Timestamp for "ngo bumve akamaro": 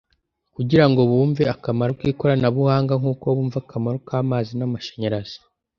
0.89-1.91